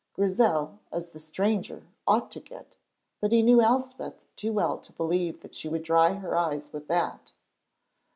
Grizel, 0.15 0.79
as 0.91 1.11
the 1.11 1.19
stranger, 1.19 1.83
ought 2.07 2.31
to 2.31 2.39
get 2.39 2.75
But 3.19 3.31
he 3.31 3.43
knew 3.43 3.61
Elspeth 3.61 4.25
too 4.35 4.51
well 4.51 4.79
to 4.79 4.91
believe 4.91 5.41
that 5.43 5.53
she 5.53 5.69
would 5.69 5.83
dry 5.83 6.13
her 6.13 6.35
eyes 6.35 6.73
with 6.73 6.87
that. 6.87 7.33